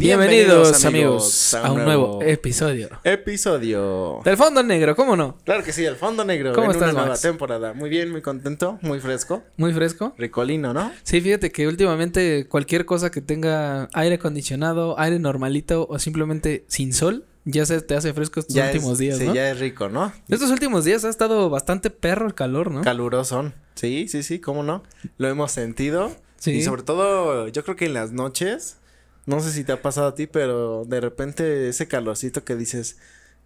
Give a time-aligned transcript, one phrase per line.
[0.00, 2.88] Bienvenidos, amigos, a un nuevo episodio.
[3.04, 4.22] Episodio.
[4.24, 5.36] Del fondo negro, ¿cómo no?
[5.44, 6.54] Claro que sí, el fondo negro.
[6.54, 7.74] ¿Cómo en estás, una nueva temporada.
[7.74, 9.42] Muy bien, muy contento, muy fresco.
[9.58, 10.14] Muy fresco.
[10.16, 10.90] Ricolino, ¿no?
[11.02, 16.94] Sí, fíjate que últimamente cualquier cosa que tenga aire acondicionado, aire normalito o simplemente sin
[16.94, 19.34] sol, ya se te hace fresco estos Ya últimos es, días, sí, ¿no?
[19.34, 20.14] ya es rico, ¿no?
[20.30, 22.80] Estos últimos días ha estado bastante perro el calor, ¿no?
[22.80, 23.52] Calurosón.
[23.74, 24.82] Sí, sí, sí, cómo no.
[25.18, 26.10] Lo hemos sentido.
[26.38, 26.52] Sí.
[26.52, 28.78] Y sobre todo, yo creo que en las noches,
[29.30, 32.98] no sé si te ha pasado a ti, pero de repente ese calorcito que dices,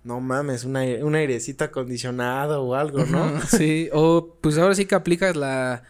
[0.03, 3.41] no mames, un, aire, un airecito acondicionado o algo, ¿no?
[3.49, 5.83] Sí, o pues ahora sí que aplicas la...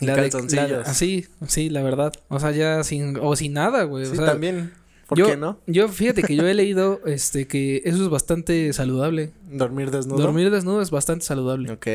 [0.00, 2.12] La de- así, sí, la verdad.
[2.28, 3.16] O sea, ya sin...
[3.22, 4.04] O sin nada, güey.
[4.04, 4.72] Sí, o sea, también.
[5.06, 5.58] ¿Por yo, qué no?
[5.66, 9.30] Yo, fíjate que yo he leído este que eso es bastante saludable.
[9.48, 10.20] Dormir desnudo.
[10.20, 11.70] Dormir desnudo es bastante saludable.
[11.70, 11.86] Ok.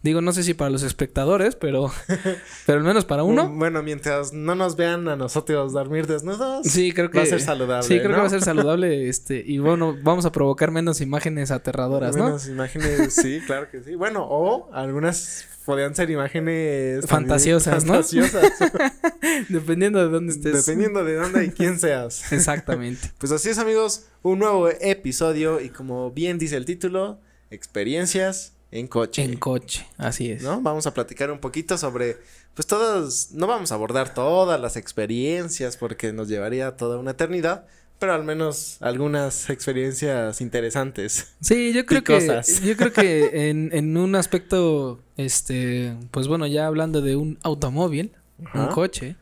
[0.00, 1.90] Digo, no sé si para los espectadores, pero,
[2.66, 3.48] pero al menos para uno.
[3.48, 6.66] Mm, Bueno, mientras no nos vean a nosotros dormir desnudos.
[6.68, 7.82] Sí, creo que Va a ser saludable.
[7.86, 8.14] Sí, creo ¿no?
[8.14, 12.26] que va a ser saludable, este, y bueno, vamos a provocar menos imágenes aterradoras, ¿no?
[12.26, 13.96] Menos imágenes, sí, claro que sí.
[13.96, 17.92] Bueno, o algunas podrían ser imágenes Fantasiosas, ¿no?
[17.94, 18.52] fantasiosas,
[19.50, 20.64] Dependiendo de dónde estés.
[20.64, 22.32] dependiendo de dónde y quién seas.
[22.32, 23.10] Exactamente.
[23.18, 28.86] Pues así es, amigos, un nuevo episodio y como bien dice el título, experiencias en
[28.86, 29.22] coche.
[29.22, 30.42] En coche, así es.
[30.42, 30.60] ¿No?
[30.60, 32.18] Vamos a platicar un poquito sobre,
[32.54, 37.66] pues todas, no vamos a abordar todas las experiencias porque nos llevaría toda una eternidad,
[37.98, 41.28] pero al menos algunas experiencias interesantes.
[41.40, 46.66] Sí, yo creo que yo creo que en, en un aspecto, este, pues bueno, ya
[46.66, 48.12] hablando de un automóvil,
[48.54, 49.16] un coche,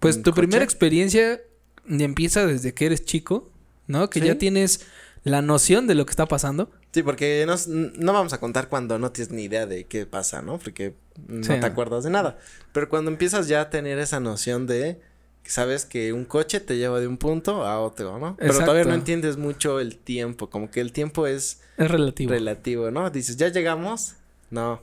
[0.00, 1.40] pues Un tu primera experiencia
[1.88, 3.50] empieza desde que eres chico,
[3.86, 4.10] ¿no?
[4.10, 4.26] Que Sí.
[4.26, 4.80] ya tienes
[5.24, 6.70] la noción de lo que está pasando.
[6.92, 10.42] Sí, porque no, no vamos a contar cuando no tienes ni idea de qué pasa,
[10.42, 10.58] ¿no?
[10.58, 10.94] Porque
[11.28, 11.50] no Sí.
[11.60, 12.38] te acuerdas de nada.
[12.72, 15.00] Pero cuando empiezas ya a tener esa noción de
[15.44, 18.36] sabes que un coche te lleva de un punto a otro, ¿no?
[18.38, 22.30] Pero todavía no entiendes mucho el tiempo, como que el tiempo es Es relativo.
[22.32, 23.08] relativo, ¿no?
[23.10, 24.14] Dices, ¿ya llegamos?
[24.50, 24.82] No.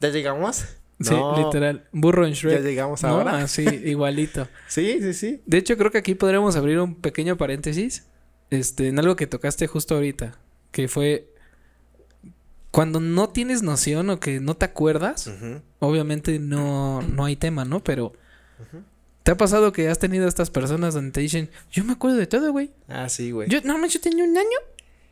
[0.00, 0.64] ¿Ya llegamos?
[1.00, 1.44] Sí, No.
[1.46, 1.86] literal.
[1.92, 2.62] Burro en ¿Ya Shrek.
[2.62, 3.08] llegamos ¿no?
[3.08, 3.38] ahora?
[3.38, 4.48] Así, igualito.
[4.66, 5.42] Sí, sí, sí.
[5.46, 8.04] De hecho, creo que aquí podríamos abrir un pequeño paréntesis.
[8.50, 10.38] Este, en algo que tocaste justo ahorita.
[10.72, 11.28] Que fue.
[12.70, 15.30] Cuando no tienes noción o que no te acuerdas.
[15.78, 17.82] Obviamente no, no hay tema, ¿no?
[17.82, 18.12] Pero.
[19.22, 22.26] ¿Te ha pasado que has tenido estas personas donde te dicen, yo me acuerdo de
[22.26, 22.70] todo, güey?
[22.88, 23.48] Ah, sí, güey.
[23.48, 24.58] Yo, no, yo tenía un año.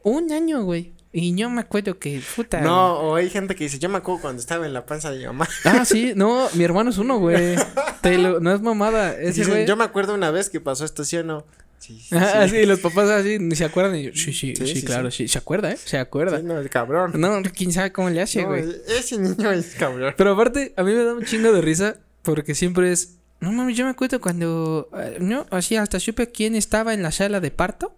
[0.02, 0.94] Un año, güey.
[1.12, 2.60] Y yo me acuerdo que, puta.
[2.60, 5.18] No, o hay gente que dice, yo me acuerdo cuando estaba en la panza de
[5.18, 5.46] mi mamá.
[5.64, 7.56] Ah, sí, no, mi hermano es uno, güey.
[8.02, 9.12] Te lo- no es mamada.
[9.18, 9.66] Ese Dicen, güey.
[9.66, 11.44] yo me acuerdo una vez que pasó esto, ¿sí o no?
[11.78, 12.64] Sí, sí, Ah, sí.
[12.66, 13.96] los papás así ni se acuerdan.
[13.96, 15.28] Y yo, sí, sí, sí, claro, sí.
[15.28, 15.76] Se acuerda, ¿eh?
[15.76, 16.40] Se acuerda.
[16.42, 17.12] No, el cabrón.
[17.20, 18.64] No, quién sabe cómo le hace, No, güey.
[18.88, 20.14] ese niño es cabrón.
[20.16, 23.16] Pero aparte, a mí me da un chingo de risa porque siempre es.
[23.40, 24.88] No mames, yo me acuerdo cuando.
[24.98, 27.94] eh, no, así hasta supe quién estaba en la sala de parto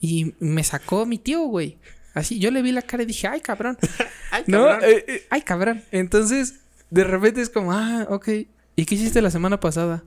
[0.00, 1.78] y me sacó mi tío, güey.
[2.12, 3.76] Así, yo le vi la cara y dije, ay, cabrón.
[4.30, 4.80] Ay, No, cabrón.
[4.90, 5.82] eh, eh, ay, cabrón.
[5.92, 6.56] Entonces,
[6.90, 8.28] de repente es como, ah, ok.
[8.76, 10.02] ¿Y qué hiciste la semana pasada?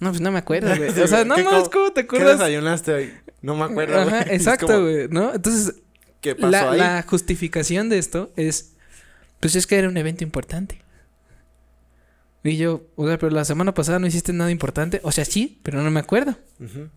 [0.00, 0.90] No, pues no me acuerdo, güey.
[1.02, 2.38] O sea, no ¿Qué co- ¿cómo te ¿Qué acuerdas?
[2.38, 3.14] desayunaste hoy?
[3.42, 3.98] No me acuerdo.
[4.00, 4.34] Ajá, güey.
[4.36, 5.32] Exacto, güey, ¿no?
[5.34, 5.74] Entonces,
[6.20, 6.78] ¿Qué pasó la, ahí?
[6.78, 8.72] la justificación de esto es,
[9.40, 10.82] pues es que era un evento importante.
[12.42, 15.00] Y yo, o sea, pero la semana pasada no hiciste nada importante.
[15.02, 16.36] O sea, sí, pero no me acuerdo.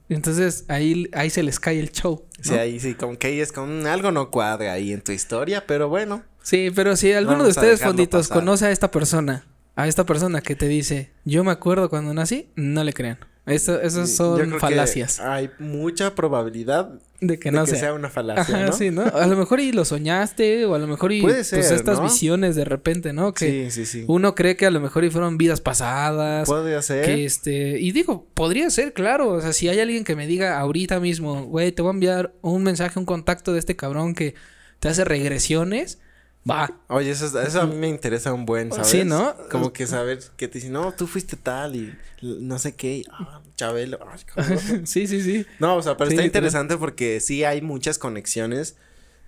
[0.07, 2.25] Entonces, ahí, ahí se les cae el show.
[2.37, 2.43] ¿no?
[2.43, 5.65] Sí, ahí sí, como que ahí es como algo no cuadra ahí en tu historia,
[5.67, 6.23] pero bueno.
[6.41, 8.41] Sí, pero si alguno de ustedes, fonditos, pasar.
[8.41, 9.45] conoce a esta persona,
[9.75, 13.17] a esta persona que te dice, yo me acuerdo cuando nací, no le crean.
[13.45, 15.19] Eso, esas son falacias.
[15.19, 17.79] Hay mucha probabilidad De que de no que sea.
[17.79, 18.71] sea una falacia, Ajá, ¿no?
[18.71, 19.01] sí, ¿no?
[19.01, 22.05] A lo mejor y lo soñaste, o a lo mejor y Puede pues estas ¿no?
[22.05, 23.33] visiones de repente, ¿no?
[23.33, 24.05] Que Sí, sí, sí.
[24.07, 26.47] uno cree que a lo mejor y fueron vidas pasadas.
[26.47, 27.03] Puede ser.
[27.03, 29.27] Que este, y digo, podría ser, claro.
[29.31, 32.33] O sea, si hay alguien que me diga ahorita mismo, güey, te voy a enviar
[32.41, 34.35] un mensaje, un contacto de este cabrón que
[34.79, 35.99] te hace regresiones,
[36.49, 36.71] va.
[36.87, 38.87] Oye, eso, es- eso a mí me interesa un buen, ¿sabes?
[38.87, 39.35] Sí, ¿no?
[39.49, 43.41] Como que saber que te dicen, no, tú fuiste tal y no sé qué, ah,
[43.55, 44.19] Chabelo, ay,
[44.85, 45.45] sí, sí, sí.
[45.59, 48.75] No, o sea, pero Sí, está interesante porque sí hay muchas conexiones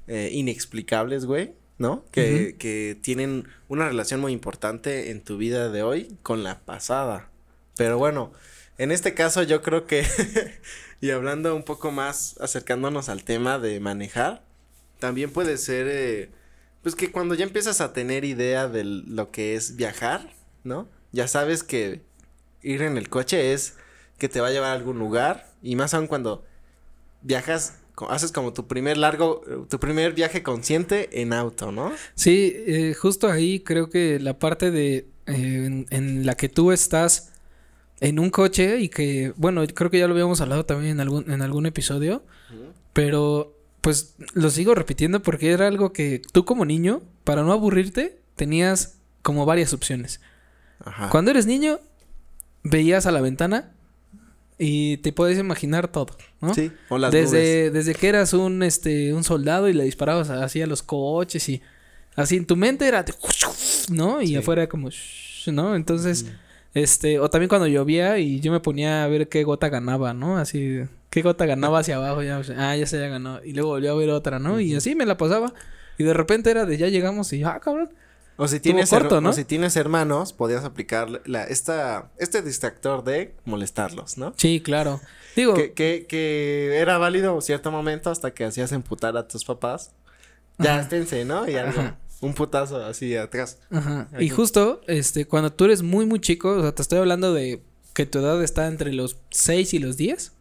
[0.07, 2.05] eh, inexplicables, güey, ¿no?
[2.11, 7.29] Que, que tienen una relación muy importante en tu vida de hoy con la pasada.
[7.77, 8.31] Pero bueno,
[8.77, 10.05] en este caso yo creo que,
[11.01, 14.43] y hablando un poco más, acercándonos al tema de manejar,
[14.99, 16.29] también puede ser, eh,
[16.85, 20.29] pues que cuando ya empiezas a tener idea de lo que es viajar,
[20.63, 20.87] ¿no?
[21.11, 22.03] Ya sabes que
[22.61, 23.73] ir en el coche es
[24.19, 26.45] que te va a llevar a algún lugar y más aún cuando
[27.23, 31.91] viajas, haces como tu primer largo, tu primer viaje consciente en auto, ¿no?
[32.13, 36.71] Sí, eh, justo ahí creo que la parte de eh, en, en la que tú
[36.71, 37.31] estás
[37.99, 41.31] en un coche y que, bueno, creo que ya lo habíamos hablado también en algún,
[41.31, 42.23] en algún episodio,
[42.93, 43.54] pero
[43.85, 48.97] pues lo sigo repitiendo porque era algo que tú como niño, para no aburrirte, tenías
[49.21, 50.21] como varias opciones.
[50.83, 51.09] Ajá.
[51.11, 51.79] Cuando eres niño,
[52.63, 53.73] veías a la ventana
[54.57, 56.55] y te puedes imaginar todo, ¿no?
[56.55, 60.63] Sí, o las desde, desde que eras un, este, un soldado y le disparabas así
[60.63, 61.61] a los coches y
[62.15, 63.13] así en tu mente era, de
[63.91, 64.19] ¿no?
[64.19, 64.35] Y Sí.
[64.37, 64.89] afuera era como,
[65.53, 65.75] ¿no?
[65.75, 66.25] Entonces,
[66.73, 70.37] este, o también cuando llovía y yo me ponía a ver qué gota ganaba, ¿no?
[70.39, 70.79] Así,
[71.15, 73.39] qué gota ganaba hacia abajo, ya, ah, ya se ya ganó.
[73.41, 74.59] Y luego volvió a ver otra, ¿no?
[74.59, 75.53] Y así me la pasaba.
[75.97, 77.93] Y de repente era de ya llegamos y, ah, cabrón.
[78.35, 79.29] O si tienes corto, ¿no?
[79.29, 84.33] o si tienes hermanos, podías aplicar la, esta, este distractor de molestarlos, ¿no?
[84.35, 84.99] Sí, claro.
[85.37, 89.45] Digo, Que, que, que era válido en cierto momento hasta que hacías emputar a tus
[89.45, 89.93] papás.
[90.57, 91.47] Ya, esténse, ¿no?
[91.49, 91.79] Y algo.
[91.79, 91.97] Ajá.
[92.19, 93.59] Un putazo así atrás.
[93.71, 94.09] Ajá.
[94.19, 97.61] Y justo, este, cuando tú eres muy, muy chico, o sea, te estoy hablando de
[97.93, 100.34] que tu edad está entre los 6 y los 10.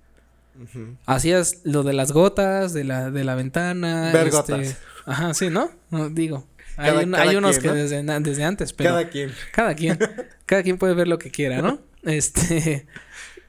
[1.06, 4.11] Hacías lo de las gotas, de la, de la ventana.
[4.12, 4.77] Ver este, gotas.
[5.06, 5.71] Ajá, sí, ¿no?
[5.91, 6.47] No, digo.
[6.77, 7.75] Hay, un- unos quien, que ¿no?
[7.75, 9.31] desde, desde antes, pero Cada quien.
[9.53, 9.99] cada quien.
[10.47, 11.81] cada quien puede ver lo que quiera, ¿no?
[12.03, 12.87] Este.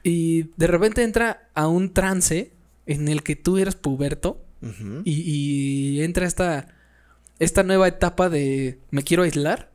[0.02, 2.52] Y de repente entra a un trance
[2.86, 4.42] en el que tú eres puberto
[5.04, 5.12] y,
[5.96, 6.68] y entra esta,
[7.40, 9.70] esta nueva etapa de me quiero aislar.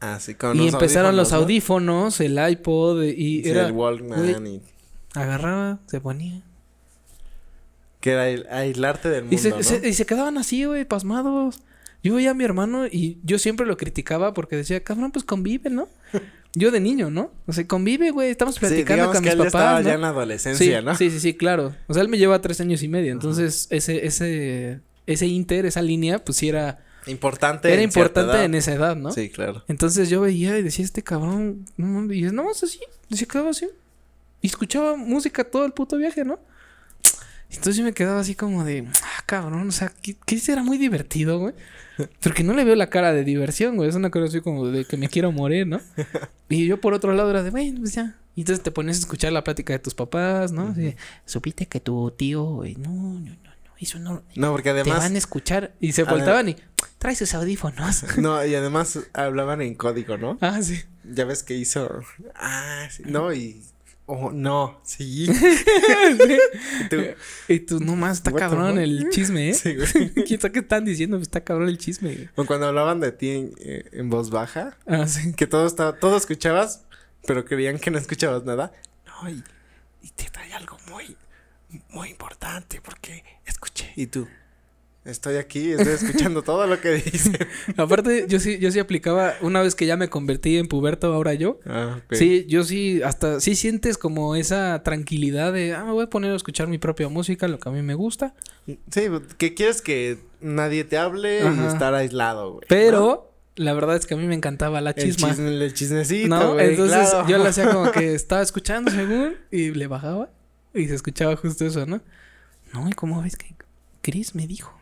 [0.00, 1.38] Así con Y empezaron los ¿no?
[1.38, 3.66] audífonos, el iPod, y Sí, era.
[3.66, 4.62] el Walkman y...
[5.14, 6.42] Agarraba, se ponía.
[8.00, 9.62] Que era el aislarte del mundo, Y se, ¿no?
[9.62, 11.60] se- y se quedaban así, güey, pasmados.
[12.02, 15.68] Yo veía a mi hermano y yo siempre lo criticaba porque decía, cabrón, pues convive,
[15.70, 15.88] ¿no?
[16.54, 17.30] Yo de niño, ¿no?
[17.46, 19.84] O sea, convive, güey, estamos Sí, platicando digamos con que mis él ya estaba papás,
[19.84, 19.94] ya ¿no?
[19.96, 20.96] en la adolescencia, sí, ¿no?
[20.96, 21.76] sí, sí, sí, claro.
[21.86, 23.12] O sea, él me lleva tres años y medio.
[23.12, 27.68] Entonces, ese, ese, ese inter, esa línea, pues sí era, Importante.
[27.68, 29.12] era en importante en esa edad, ¿no?
[29.12, 29.62] Sí, claro.
[29.68, 32.80] Entonces yo veía y decía, este cabrón, no mames", y es no así,
[33.12, 33.68] se quedaba así.
[34.42, 36.40] Y escuchaba música todo el puto viaje, ¿no?
[37.50, 40.78] Entonces yo me quedaba así como de, ah, cabrón, o sea, que, que era muy
[40.78, 41.54] divertido, güey.
[42.20, 43.88] Porque no le veo la cara de diversión, güey.
[43.88, 45.80] Es una cosa así como de que me quiero morir, ¿no?
[46.48, 48.16] Y yo por otro lado era de, bueno, pues ya.
[48.36, 50.68] Y entonces te ponías a escuchar la plática de tus papás, ¿no?
[50.68, 54.22] Así de, supiste que tu tío, güey, no, no, no, no, eso no.
[54.34, 54.98] No, porque Te además...
[54.98, 55.74] van a escuchar.
[55.80, 56.56] Y se voltaban y,
[56.98, 58.04] trae sus audífonos.
[58.18, 60.38] No, y además hablaban en código, ¿no?
[60.40, 60.80] ah, sí.
[61.04, 62.02] Ya ves que hizo...
[62.34, 63.02] Ah, sí.
[63.06, 63.62] No, y...
[64.12, 64.80] Oh, no.
[64.84, 65.26] Sí.
[65.30, 66.96] Y tú,
[67.48, 69.54] Y tú, no más, está What cabrón el chisme, ¿eh?
[69.54, 70.12] Sí, güey.
[70.26, 71.16] ¿Quién sabe qué están diciendo?
[71.16, 72.28] Pues está cabrón el chisme, güey.
[72.34, 75.32] O cuando hablaban de ti en, eh, en voz baja, Ah, sí.
[75.34, 76.82] que todo estaba, todo escuchabas,
[77.26, 78.72] pero creían que no escuchabas nada.
[79.06, 79.44] No, y,
[80.02, 81.16] y te trae algo muy,
[81.90, 83.92] muy importante, porque escuché.
[83.94, 84.26] Y tú,
[85.04, 87.32] estoy aquí, estoy escuchando todo lo que dice.
[87.76, 91.34] Aparte, yo sí, yo sí aplicaba, una vez que ya me convertí en puberto, ahora
[91.34, 91.58] yo.
[91.66, 92.00] Ah.
[92.10, 96.32] Sí, yo sí, hasta sí sientes como esa tranquilidad de, ah, me voy a poner
[96.32, 98.34] a escuchar mi propia música, lo que a mí me gusta.
[98.66, 99.06] Sí,
[99.38, 101.68] que quieres que nadie te hable y Ajá.
[101.68, 102.66] estar aislado, güey.
[102.68, 104.96] Pero, la verdad es que a mí me encantaba la ¿no?
[104.96, 105.30] El, chisma.
[105.30, 106.58] chisme, el chismecito, ¿No?
[106.58, 107.28] Entonces claro.
[107.28, 110.30] yo lo hacía como que estaba escuchando según y le bajaba
[110.74, 112.00] y se escuchaba justo eso, ¿no?
[112.72, 113.54] No, ¿y cómo ves que
[114.02, 114.79] Chris me dijo?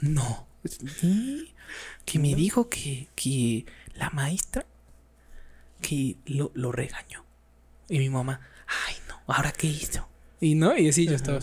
[0.00, 0.46] No.
[0.64, 1.54] Sí,
[2.04, 4.66] Que me dijo que, que la maestra
[5.80, 7.24] que lo, lo regañó.
[7.88, 10.08] Y mi mamá, ay no, ¿ahora qué hizo?
[10.40, 11.40] Y no, y así yo estaba.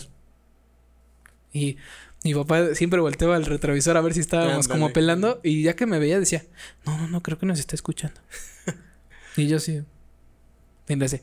[1.52, 1.76] Y
[2.24, 5.40] mi papá siempre volteaba al retrovisor a ver si estábamos como pelando.
[5.42, 6.44] Y ya que me veía decía,
[6.84, 8.20] no, no, no, creo que nos está escuchando.
[9.36, 9.82] y yo sí.
[10.88, 11.20] Y le decía,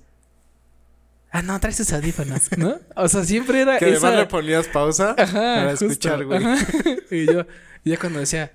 [1.32, 2.80] ah, no, trae sus audífonos, ¿no?
[2.96, 4.16] O sea, siempre era Que además esa...
[4.22, 6.44] le ponías pausa Ajá, para justo, escuchar, güey.
[6.44, 6.66] ajá.
[7.12, 7.46] y yo,
[7.86, 8.52] ya cuando decía,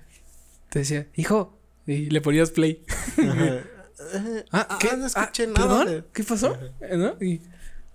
[0.69, 2.83] te decía, hijo, y le ponías play.
[3.17, 3.59] Ajá.
[4.51, 4.95] Ah, ¿qué?
[4.95, 5.53] no escuché Ah, nada.
[5.55, 5.87] ¿Perdón?
[5.87, 6.57] de- ¿Qué pasó?
[6.95, 7.15] ¿No?
[7.23, 7.41] Y,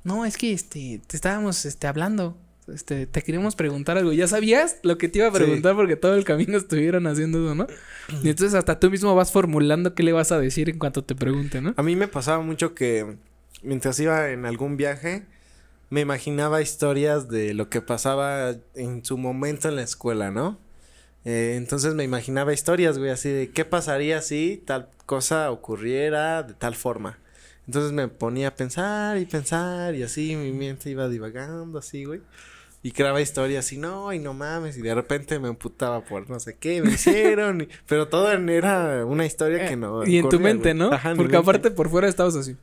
[0.05, 2.37] no, es que este, te estábamos este, hablando.
[2.73, 4.13] Este, te queríamos preguntar algo.
[4.13, 5.37] Ya sabías lo que te iba a Sí.
[5.37, 7.67] preguntar porque todo el camino estuvieron haciendo eso, ¿no?
[8.23, 11.15] Y entonces hasta tú mismo vas formulando qué le vas a decir en cuanto te
[11.15, 11.75] pregunte, ¿no?
[11.77, 13.17] A mí me pasaba mucho que
[13.63, 15.25] mientras iba en algún viaje,
[15.91, 20.59] me imaginaba historias de lo que pasaba en su momento en la escuela, ¿no?
[21.25, 26.55] Eh, entonces me imaginaba historias, güey, así de qué pasaría si tal cosa ocurriera de
[26.55, 27.19] tal forma.
[27.67, 32.21] Entonces me ponía a pensar y pensar y así mi mente iba divagando así, güey.
[32.85, 36.41] Y creaba historias y no, y no mames, y de repente me emputaba por no
[36.41, 40.05] sé qué me hicieron, y- pero todo era una historia que no.
[40.05, 40.89] y en tu mente, güey.
[40.89, 40.93] ¿no?
[40.93, 41.37] Ajá, porque mente.
[41.37, 42.57] aparte por fuera estabas así.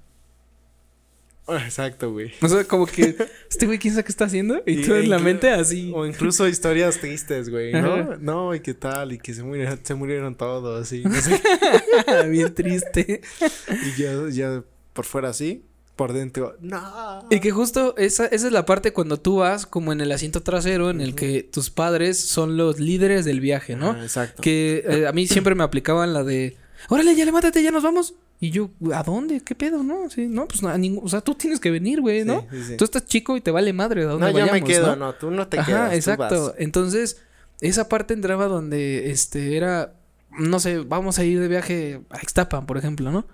[1.49, 2.31] Ah, Exacto, güey.
[2.41, 3.15] O sea, como que
[3.49, 5.91] este güey quién sabe qué está haciendo y, tú en la mente así.
[5.93, 7.93] O incluso historias tristes, güey, ¿no?
[7.93, 8.17] Ajá.
[8.19, 11.03] No, y qué tal, y que se murieron, se murieron todos, así.
[11.03, 11.41] no sé.
[12.29, 13.21] Bien triste.
[13.69, 14.63] y ya, ya
[14.93, 15.63] por fuera así.
[15.95, 17.27] por dentro, no.
[17.29, 20.41] Y que justo esa, esa es la parte cuando tú vas como en el asiento
[20.43, 23.91] trasero en el que tus padres son los líderes del viaje, ¿no?
[23.91, 24.41] Ah, exacto.
[24.41, 26.55] Que eh, a mí siempre me aplicaban la de,
[26.87, 28.13] órale, ya levántate, ya nos vamos.
[28.41, 29.41] Y yo, ¿a dónde?
[29.41, 29.83] ¿Qué pedo?
[29.83, 32.47] No, sí, no, pues a ningún, o sea, tú tienes que venir, güey, ¿no?
[32.49, 32.77] Sí, sí.
[32.77, 35.07] Tú estás chico y te vale madre de dónde No, yo vayamos, me quedo, ¿no?
[35.07, 35.89] no, tú no te Ajá, quedas.
[35.89, 36.43] tú exacto.
[36.45, 36.53] vas.
[36.57, 37.21] Entonces,
[37.59, 39.93] esa parte entraba donde, este, era,
[40.37, 43.27] no sé, vamos a ir de viaje a Ixtapan, por ejemplo, ¿no?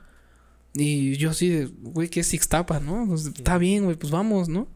[0.74, 3.06] Y yo así de, güey, ¿qué es Ixtapan, no?
[3.08, 4.68] Pues, está bien, güey, pues vamos, ¿no?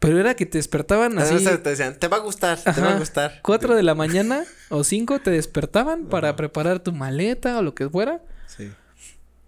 [0.00, 2.94] Pero era que te despertaban así, Entonces te decían, te va a gustar, te va
[2.94, 3.40] a gustar.
[3.42, 7.88] cuatro de la mañana o cinco te despertaban para preparar tu maleta o lo que
[7.88, 8.22] fuera.
[8.46, 8.70] Sí.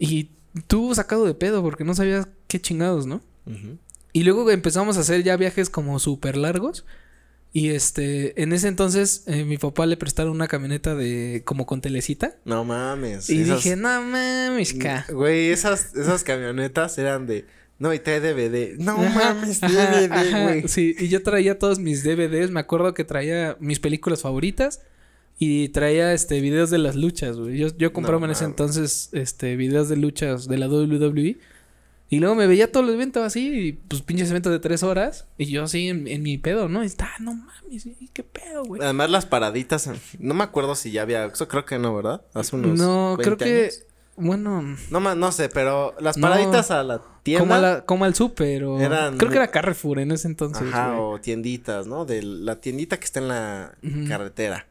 [0.05, 0.31] Y
[0.67, 3.23] tú sacado de pedo porque no sabías qué chingados, ¿no?
[4.13, 6.85] Y luego empezamos a hacer ya viajes como súper largos.
[7.55, 11.81] Y este, en ese entonces, eh, mi papá le prestaron una camioneta de como con
[11.83, 12.35] telecita.
[12.47, 13.29] No mames.
[13.31, 15.07] Y esas- dije, no mames, ca.
[15.13, 17.45] Güey, esas, esas camionetas eran de.
[17.79, 18.77] No, y trae DVD.
[18.79, 20.69] No Ajá, mames, DVD, güey.
[20.69, 22.51] Sí, y yo traía todos mis DVDs.
[22.51, 24.81] Me acuerdo que traía mis películas favoritas.
[25.45, 27.59] Y traía este videos de las luchas, güey.
[27.59, 31.37] Yo, yo compraba No en ese entonces este videos de luchas de la WWE.
[32.11, 35.27] Y luego me veía todos los eventos así, y pues pinches eventos de tres horas.
[35.39, 36.85] Y yo así en, en mi pedo, ¿no?
[36.85, 38.81] Y está, no mames, ¿y ¿qué pedo, güey?
[38.83, 39.91] Además, las paraditas.
[40.21, 41.25] No me acuerdo si ya había.
[41.25, 42.23] Eso creo que no, ¿verdad?
[42.35, 42.79] Hace unos.
[42.79, 43.61] No, creo 20 que.
[43.63, 43.85] años.
[44.15, 46.29] Bueno, No, no sé, pero las No.
[46.29, 47.41] paraditas a la tienda.
[47.41, 48.79] como, a la- como al súper o.
[48.79, 50.69] Eran creo que era Carrefour en ese entonces.
[50.69, 52.05] Ajá, o tienditas, ¿no?
[52.05, 53.75] De la tiendita que está en la
[54.07, 54.67] carretera.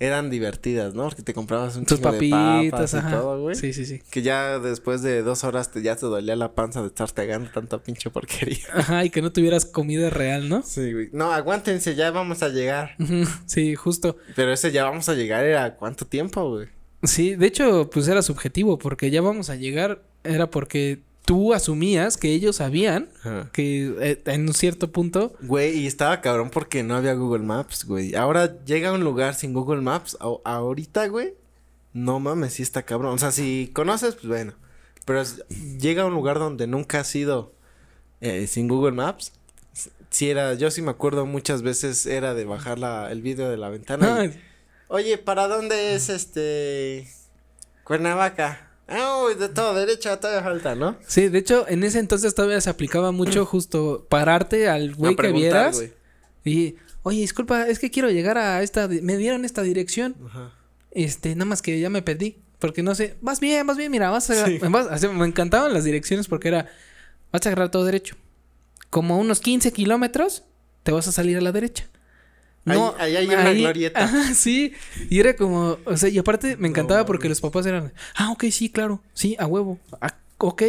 [0.00, 1.04] Eran divertidas, ¿no?
[1.04, 3.10] Porque te comprabas un Tus chingo de papitas, papas y ajá.
[3.12, 3.54] todo, güey.
[3.54, 4.02] Sí, sí, sí.
[4.10, 7.48] Que ya después de dos horas te, ya te dolía la panza de estar pegando
[7.50, 8.66] tanta pinche porquería.
[8.74, 10.62] Ajá, y que no tuvieras comida real, ¿no?
[10.62, 11.10] Sí, güey.
[11.12, 12.96] No, aguántense, ya vamos a llegar.
[13.46, 14.16] Sí, justo.
[14.34, 16.68] Pero ese ya vamos a llegar era cuánto tiempo, güey.
[17.04, 22.16] Sí, de hecho, pues era subjetivo, porque ya vamos a llegar, era porque tú asumías
[22.16, 23.08] que ellos sabían
[23.52, 25.34] que eh, en un cierto punto.
[25.42, 28.14] Güey, y estaba cabrón porque no había Google Maps, güey.
[28.14, 30.16] Ahora llega a un lugar sin Google Maps.
[30.20, 31.34] a- ahorita, güey.
[31.92, 33.14] No mames, sí está cabrón.
[33.14, 34.54] O sea, si conoces, pues bueno.
[35.04, 35.44] Pero es-
[35.78, 37.54] llega a un lugar donde nunca has ido
[38.20, 39.32] eh, sin Google Maps.
[40.10, 43.56] Si era, yo sí me acuerdo muchas veces era de bajar la, el video de
[43.56, 44.24] la ventana.
[44.26, 44.40] y,
[44.88, 47.08] Oye, ¿para dónde es este
[47.84, 48.70] Cuernavaca?
[48.86, 50.96] Ah, uy, de todo derecha todavía falta, ¿no?
[51.06, 55.32] sí, de hecho, en ese entonces todavía se aplicaba mucho justo pararte al güey que
[55.32, 55.82] vieras
[56.44, 60.52] y, oye, disculpa, es que quiero llegar a esta, me dieron esta dirección, Ajá.
[60.90, 64.10] este, nada más que ya me perdí, porque no sé, vas bien, vas bien, mira,
[64.10, 64.58] vas a, Sí.
[64.58, 66.68] vas- así, me encantaban las direcciones porque era,
[67.32, 68.16] vas a agarrar todo derecho,
[68.90, 70.44] como unos 15 kilómetros,
[70.82, 71.88] te vas a salir a la derecha.
[72.66, 74.04] Ahí- ahí hay una glorieta.
[74.04, 74.72] Ajá, sí.
[75.10, 78.44] Y era como, o sea, y aparte me encantaba porque los papás eran, ah, ok,
[78.50, 80.62] sí, claro, sí, a huevo, ah, ok.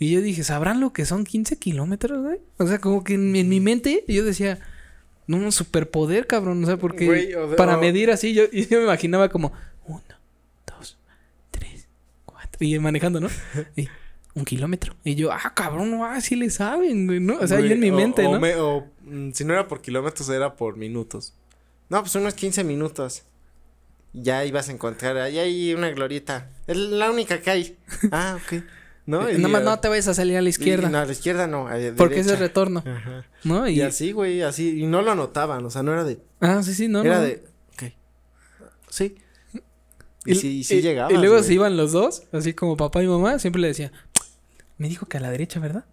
[0.00, 2.38] Y yo dije, ¿sabrán lo que son 15 kilómetros, güey?
[2.58, 4.58] O sea, como que en, mi- en mi mente yo decía,
[5.26, 8.44] no, un superpoder, cabrón, o sea, porque Güey, o de- para o- medir así, yo,
[8.50, 9.52] yo me imaginaba como,
[9.86, 10.00] uno,
[10.66, 10.96] dos,
[11.50, 11.86] tres,
[12.24, 13.28] cuatro, y manejando, ¿no?
[13.76, 13.88] Y
[14.38, 14.94] un kilómetro.
[15.04, 17.34] Y yo, ah, cabrón, no, ah, sí le saben, güey, ¿no?
[17.38, 18.40] O sea, yo Güey, en mi o- mente, o ¿no?
[18.40, 21.34] me- o, mm, si no era por kilómetros, era por minutos.
[21.88, 23.22] No, pues unos 15 minutos.
[24.14, 26.50] Ya ibas a encontrar, ahí hay una glorieta.
[26.66, 27.76] Es la única que hay.
[28.12, 28.62] Ah, ok.
[29.06, 29.30] ¿No?
[29.30, 30.90] Y, Nada más eh, no te vayas a salir a la y- izquierda.
[30.90, 32.42] no, a la izquierda no, a la porque es derecha.
[32.44, 33.24] retorno, Ajá.
[33.44, 33.66] ¿no?
[33.68, 34.80] Y, así, güey, así.
[34.82, 36.20] Y no lo anotaban, o sea, no era de.
[36.40, 37.22] Ah, sí, sí, no, era no.
[37.22, 37.42] de.
[37.72, 37.92] Ok.
[38.90, 39.14] Sí.
[40.26, 41.10] Y, sí, sí y- llegaba.
[41.10, 43.92] Y luego se iban los dos, así como papá y mamá, siempre le decía,
[44.78, 45.84] me dijo que a la derecha, ¿verdad?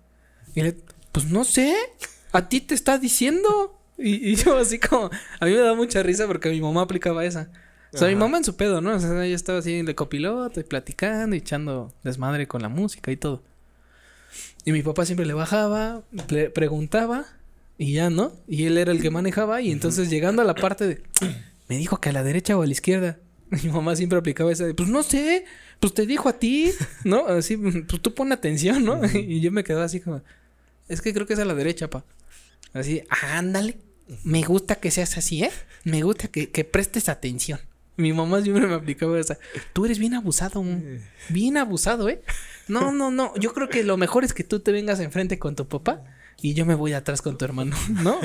[0.54, 0.78] Y le,
[1.12, 1.76] pues no sé,
[2.32, 3.78] a ti te está diciendo.
[3.98, 7.26] Y, y yo así como, a mí me da mucha risa porque mi mamá aplicaba
[7.26, 7.50] esa.
[7.94, 8.20] O sea, mi Ajá.
[8.20, 8.94] mamá en su pedo, ¿no?
[8.96, 13.12] O sea, ella estaba así de copiloto y platicando y echando desmadre con la música
[13.12, 13.42] y todo.
[14.66, 17.26] Y mi papá siempre le bajaba, le preguntaba
[17.78, 18.34] y ya, ¿no?
[18.48, 21.04] Y él era el que manejaba y entonces llegando a la parte de,
[21.70, 23.18] me dijo que a la derecha o a la izquierda.
[23.64, 25.46] Mi mamá siempre aplicaba esa de, pues no sé,
[25.80, 26.72] pues te dijo a ti,
[27.04, 27.28] ¿no?
[27.28, 29.02] Así, pues tú pon atención, ¿no?
[29.14, 30.22] Y yo me quedaba así como,
[30.88, 32.04] es que creo que es a la derecha, pa.
[32.74, 33.78] Así, "Ah, ándale,
[34.24, 35.52] me gusta que seas así, ¿eh?
[35.84, 37.60] Me gusta que, que prestes atención.
[37.98, 39.38] Mi mamá siempre me aplicaba esa,
[39.72, 40.64] tú eres bien abusado,
[41.30, 42.22] bien abusado, ¿eh?
[42.68, 45.56] No, no, no, yo creo que lo mejor es que tú te vengas enfrente con
[45.56, 46.04] tu papá
[46.42, 48.20] y yo me voy atrás con tu hermano, ¿no?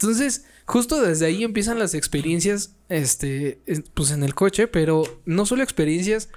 [0.00, 5.44] Entonces, justo desde ahí empiezan las experiencias, este, es- pues en el coche, pero no
[5.46, 6.28] solo experiencias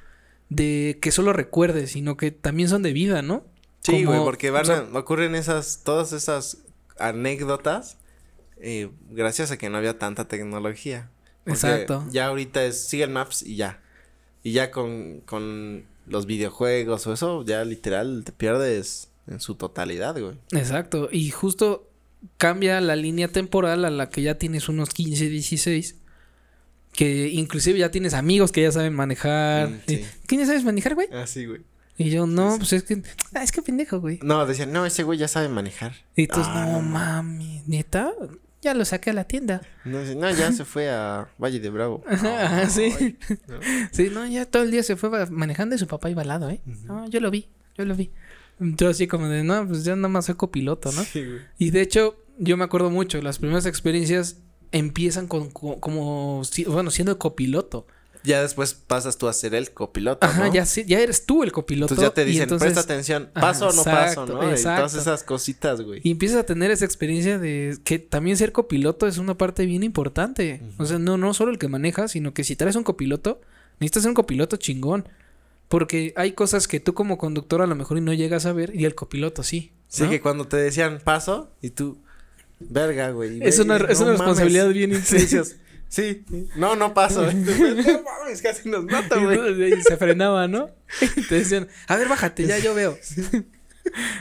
[0.50, 3.46] de que solo recuerdes, sino que también son de vida, ¿no?
[3.82, 6.60] Sí, güey, porque van o sea, a- ocurren esas, todas esas
[7.00, 7.98] anécdotas
[8.66, 11.10] eh, gracias a que no había tanta tecnología.
[11.46, 12.06] Exacto.
[12.12, 13.82] Ya ahorita es sigue el Maps y ya.
[14.42, 20.18] Y ya con, con los videojuegos o eso, ya literal te pierdes en su totalidad,
[20.20, 20.38] güey.
[20.52, 21.10] Exacto.
[21.12, 21.90] Y justo
[22.38, 25.96] cambia la línea temporal a la que ya tienes unos 15, 16.
[26.94, 29.70] Que inclusive ya tienes amigos que ya saben manejar.
[29.70, 30.06] Mm, sí.
[30.28, 31.08] ¿Quién ya sabes manejar, güey?
[31.12, 31.62] Ah, sí, güey.
[31.98, 33.02] Y yo, no, pues es que.
[33.34, 34.20] Ah, es que pendejo, güey.
[34.24, 35.94] No, decían, no, ese güey ya sabe manejar.
[36.16, 38.12] Y tú, Ah, no no mami, neta,
[38.62, 39.62] ya lo saqué a la tienda.
[39.86, 42.04] No, no, ya se fue a Valle de Bravo.
[42.08, 43.18] Ajá, sí.
[43.48, 43.60] No.
[43.92, 46.50] Sí, no, ya todo el día se fue manejando y su papá iba al lado,
[46.50, 46.62] ¿eh?
[46.66, 48.12] No, yo lo vi, yo lo vi.
[48.64, 51.04] Entonces así como de, no, pues yo nada más soy copiloto, ¿no?
[51.04, 51.40] Sí, güey.
[51.58, 54.38] Y de hecho, yo me acuerdo mucho, las primeras experiencias
[54.72, 57.86] empiezan con, co- como, bueno, siendo copiloto.
[58.26, 60.54] Ya después pasas tú a ser el copiloto, Ajá, ¿no?
[60.54, 61.94] ya, sí- ya eres tú el copiloto.
[61.94, 64.38] Entonces ya te dicen, entonces- presta atención, Ajá, paso o no paso, exacto, ¿no?
[64.40, 64.98] Y todas exacto.
[65.00, 66.00] esas cositas, güey.
[66.06, 69.84] Y empiezas a tener esa experiencia de que también ser copiloto es una parte bien
[69.84, 70.62] importante.
[70.78, 73.42] O sea, no, no solo el que maneja, sino que si traes un copiloto,
[73.82, 75.06] necesitas ser un copiloto chingón.
[75.74, 78.86] Porque hay cosas que tú como conductor a lo mejor no llegas a ver y
[78.86, 79.72] el copiloto sí.
[79.88, 81.98] Sí, que cuando te decían paso y tú,
[82.60, 83.40] verga, güey.
[83.42, 85.44] Es una, es no una responsabilidad bien intensa.
[85.88, 86.26] sí,
[86.56, 87.24] no, no paso.
[87.34, 89.74] Mames, casi nos mata, güey.
[89.74, 90.70] y se frenaba, ¿no?
[91.28, 92.96] Te decían, a ver, bájate, ya yo veo.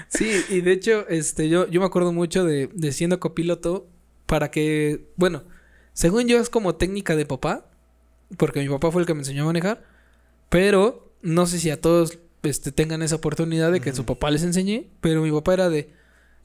[0.08, 3.90] Sí, y de hecho, este, yo, yo me acuerdo mucho de, de siendo copiloto
[4.24, 5.42] para que, bueno,
[5.92, 7.66] según yo es como técnica de papá,
[8.38, 9.84] porque mi papá fue el que me enseñó a manejar,
[10.48, 14.42] pero no sé si a todos este, tengan esa oportunidad de que su papá les
[14.42, 15.90] enseñe, pero mi papá era de,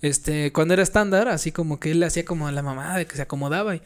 [0.02, 3.06] este, cuando era estándar, así como que él le hacía como a la mamá de
[3.06, 3.82] que se acomodaba y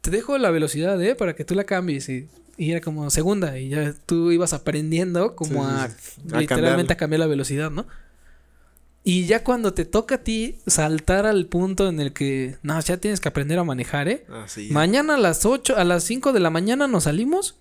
[0.00, 1.14] te dejo la velocidad, ¿eh?
[1.16, 5.34] Para que tú la cambies y, y era como segunda y ya tú ibas aprendiendo
[5.34, 6.20] como Sí, sí, a, sí.
[6.32, 6.92] A literalmente cambiarle.
[6.92, 7.86] a cambiar la velocidad, ¿no?
[9.02, 12.96] Y ya cuando te toca a ti saltar al punto en el que, no, ya
[12.96, 14.26] tienes que aprender a manejar, ¿eh?
[14.28, 14.46] Ah.
[14.70, 17.56] Mañana a las 8, a las 5 de la mañana nos salimos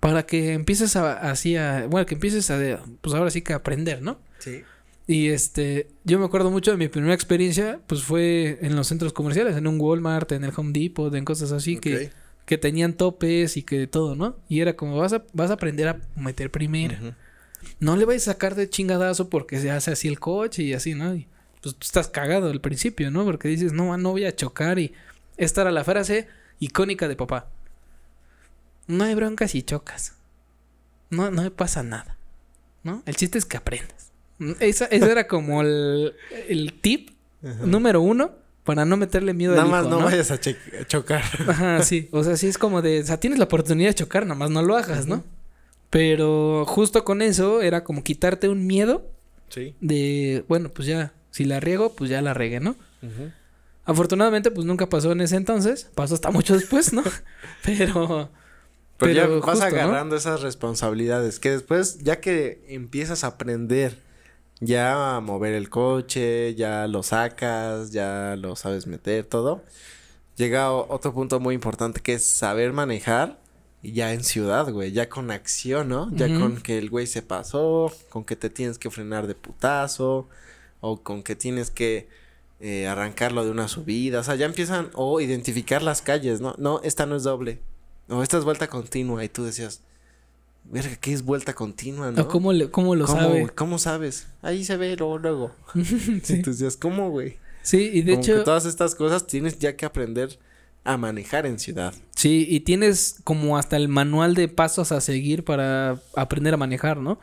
[0.00, 4.02] para que empieces a, así a, bueno, que empieces a, pues ahora sí que aprender,
[4.02, 4.18] ¿no?
[4.38, 4.62] Sí.
[5.08, 9.12] Y este, yo me acuerdo mucho de mi primera experiencia, pues fue en los centros
[9.12, 12.12] comerciales, en un Walmart, en el Home Depot, en cosas así que, Ok.
[12.44, 14.36] que tenían topes y que todo, ¿no?
[14.48, 16.98] Y era como vas a, vas a aprender a meter primera.
[17.00, 17.12] Ujú.
[17.80, 20.94] No le vayas a sacar de chingadazo porque se hace así el coche y así,
[20.94, 21.14] ¿no?
[21.14, 21.26] Y
[21.62, 23.24] pues tú estás cagado al principio, ¿no?
[23.24, 24.92] Porque dices, no, no voy a chocar y
[25.36, 26.26] esta era la frase
[26.58, 27.48] icónica de papá.
[28.86, 30.14] No hay bronca si chocas.
[31.10, 32.16] No, no me pasa nada.
[32.82, 33.02] ¿No?
[33.06, 34.10] El chiste es que aprendas.
[34.60, 36.14] Esa, ese era como el,
[36.48, 37.10] el tip
[37.64, 38.32] número uno
[38.64, 40.04] para no meterle miedo Nada al más hijo, no, ¿no?
[40.04, 40.38] vayas a
[40.86, 41.22] chocar.
[41.48, 42.08] Ajá, sí.
[42.12, 44.50] O sea, sí es como de, o sea, tienes la oportunidad de chocar, nada más
[44.50, 45.24] no lo hagas, ¿no?
[45.90, 49.10] Pero justo con eso era como quitarte un miedo
[49.48, 49.74] Sí.
[49.80, 52.74] de, bueno, pues ya, si la riego, pues ya la regué, ¿no?
[53.84, 57.04] Afortunadamente, pues nunca pasó en ese entonces, pasó hasta mucho después, ¿no?
[57.64, 58.30] Pero,
[58.98, 59.64] Pero, ya vas justo, ¿no?
[59.64, 63.98] agarrando esas responsabilidades que después, ya que empiezas a aprender
[64.60, 69.62] ya a mover el coche, ya lo sacas, ya lo sabes meter, todo,
[70.36, 73.38] llega otro punto muy importante que es saber manejar
[73.82, 76.10] y ya en ciudad, güey, ya con acción, ¿no?
[76.12, 80.28] Ya con que el güey se pasó, con que te tienes que frenar de putazo,
[80.80, 82.08] o con que tienes que
[82.60, 86.54] eh, arrancarlo de una subida, o sea, ya empiezan, o identificar las calles, ¿no?
[86.58, 87.60] No, esta no es doble,
[88.08, 89.82] o esta es vuelta continua, y tú decías,
[90.64, 92.22] verga, ¿qué es vuelta continua, no?
[92.22, 93.48] ¿o ¿cómo, le- cómo lo ¿Cómo, sabe?
[93.54, 94.26] ¿Cómo sabes?
[94.42, 95.50] Ahí se ve luego, luego.
[96.22, 96.34] sí.
[96.34, 97.36] Entonces, ¿cómo, güey?
[97.62, 100.38] Sí, y de Como que hecho, todas estas cosas tienes ya que aprender
[100.84, 101.92] a manejar en ciudad.
[102.14, 106.98] sí, y tienes como hasta el manual de pasos a seguir para aprender a manejar,
[106.98, 107.18] ¿no?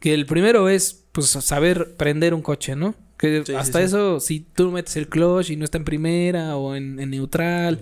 [0.00, 2.94] Que el primero es, pues, saber prender un coche, ¿no?
[3.18, 3.84] Que Sí, hasta sí.
[3.84, 7.78] eso, si tú metes el clutch y no está en primera o en, en neutral,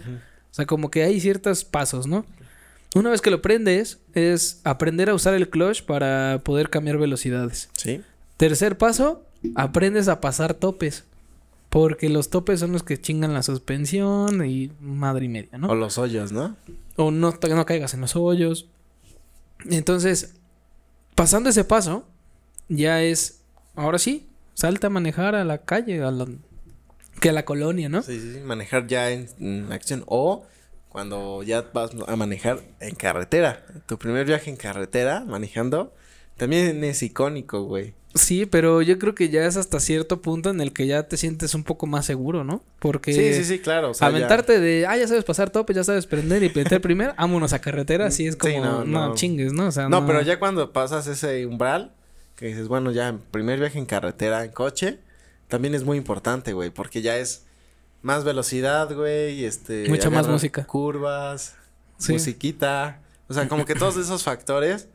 [0.52, 2.26] o sea, como que hay ciertos pasos, ¿no?
[2.94, 7.70] Una vez que lo prendes, es aprender a usar el clutch para poder cambiar velocidades.
[7.74, 8.02] Sí.
[8.36, 11.04] Tercer paso, aprendes a pasar topes.
[11.70, 15.68] Porque los topes son los que chingan la suspensión y madre y media, ¿no?
[15.68, 16.54] O los hoyos, ¿no?
[16.96, 18.68] o no, no caigas en los hoyos.
[19.70, 20.34] Entonces,
[21.14, 22.04] pasando ese paso,
[22.68, 23.40] ya es,
[23.74, 26.26] ahora sí, salta a manejar a la calle, a la,
[27.20, 28.02] que a la colonia, ¿no?
[28.02, 30.04] Sí, sí, sí, manejar ya en, en acción.
[30.06, 30.46] O
[30.88, 33.64] cuando ya vas a manejar en carretera.
[33.86, 35.94] Tu primer viaje en carretera, manejando,
[36.36, 37.94] también es icónico, güey.
[38.14, 41.16] Sí, pero yo creo que ya es hasta cierto punto en el que ya te
[41.16, 42.62] sientes un poco más seguro, ¿no?
[42.78, 43.92] Porque Sí, sí, sí, claro.
[43.92, 46.80] O sea, ya- aventarte de, ah, ya sabes pasar tope, ya sabes prender y meter
[46.82, 49.14] primero, vámonos a carretera, así es Sí, como, no, no, no.
[49.14, 49.68] chingues, ¿no?
[49.68, 51.92] O sea, No, pero ya cuando pasas ese umbral,
[52.36, 54.98] que dices, bueno, ya primer viaje en carretera, en coche,
[55.52, 57.44] también es muy importante, güey, porque ya es
[58.00, 59.86] más velocidad, güey, este...
[59.90, 60.64] Mucha más música.
[60.64, 61.56] Curvas,
[61.98, 62.14] Sí.
[62.14, 64.88] musiquita, o sea, como que todos esos factores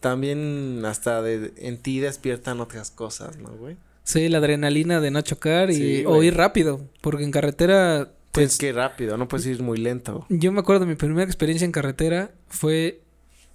[0.00, 3.76] también hasta de, en ti despiertan otras cosas, ¿no, güey?
[4.02, 8.48] Sí, la adrenalina de no chocar y Sí, o ir rápido, porque en carretera Pues
[8.48, 10.26] pues que rápido, no puedes ir muy lento.
[10.28, 13.00] yo me acuerdo mi primera experiencia en carretera fue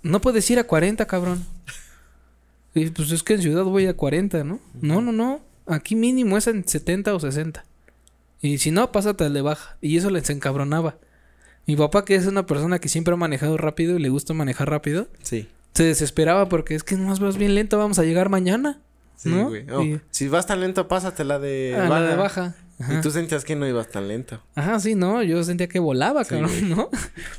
[0.03, 1.43] no puedes ir a 40, cabrón.
[2.73, 4.61] Y pues es que en ciudad voy a 40, ¿no?
[4.81, 5.41] No, no, no.
[5.67, 7.65] Aquí mínimo es en 70 o 60.
[8.41, 9.77] Y si no, pásate al de baja.
[9.81, 10.97] Y eso les encabronaba.
[11.65, 14.69] Mi papá, que es una persona que siempre ha manejado rápido y le gusta manejar
[14.69, 15.47] rápido, Sí.
[15.73, 18.79] se desesperaba porque es que nomás vas bien lento, vamos a llegar mañana.
[19.15, 19.47] Sí, ¿No?
[19.49, 19.65] güey.
[19.71, 21.99] Oh, Y- Si vas tan lento, pásatela de a baja.
[22.01, 22.55] la de baja.
[22.77, 22.93] Ajá.
[22.99, 24.41] Y tú sentías que no ibas tan lento.
[24.53, 26.63] Ajá, sí, no, yo sentía que volaba, Sí, cabrón, güey.
[26.63, 26.89] ¿no?